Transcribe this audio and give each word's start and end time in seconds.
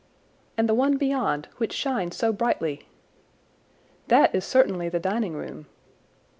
"And 0.57 0.67
the 0.67 0.73
one 0.73 0.97
beyond, 0.97 1.47
which 1.57 1.73
shines 1.73 2.15
so 2.15 2.33
brightly?" 2.33 2.87
"That 4.07 4.33
is 4.33 4.43
certainly 4.43 4.89
the 4.89 4.99
dining 4.99 5.33
room." 5.35 5.67